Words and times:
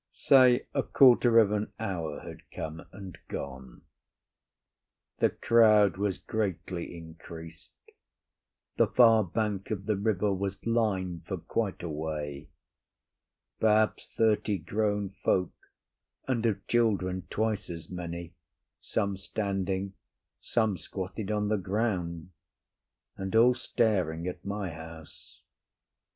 Say 0.13 0.65
a 0.73 0.81
quarter 0.81 1.37
of 1.37 1.51
an 1.51 1.73
hour 1.79 2.21
had 2.21 2.41
come 2.49 2.87
and 2.91 3.15
gone. 3.27 3.83
The 5.19 5.29
crowd 5.29 5.95
was 5.97 6.17
greatly 6.17 6.97
increased, 6.97 7.71
the 8.77 8.87
far 8.87 9.23
bank 9.23 9.69
of 9.69 9.85
the 9.85 9.95
river 9.95 10.33
was 10.33 10.65
lined 10.65 11.25
for 11.27 11.37
quite 11.37 11.83
a 11.83 11.89
way—perhaps 11.89 14.09
thirty 14.17 14.57
grown 14.57 15.11
folk, 15.23 15.53
and 16.27 16.47
of 16.47 16.65
children 16.65 17.27
twice 17.29 17.69
as 17.69 17.87
many, 17.91 18.33
some 18.79 19.15
standing, 19.15 19.93
some 20.39 20.77
squatted 20.77 21.29
on 21.29 21.47
the 21.49 21.57
ground, 21.57 22.31
and 23.17 23.35
all 23.35 23.53
staring 23.53 24.25
at 24.27 24.43
my 24.43 24.71
house. 24.71 25.43